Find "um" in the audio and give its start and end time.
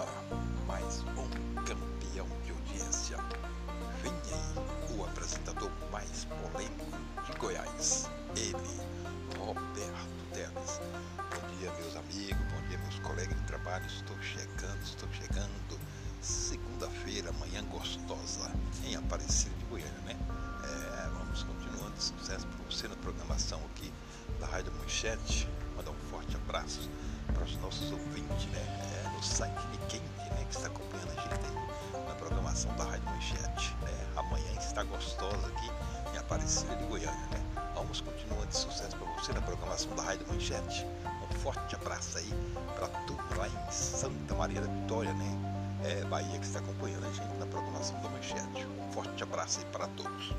1.02-1.28, 25.90-26.10, 41.30-41.34, 48.66-48.92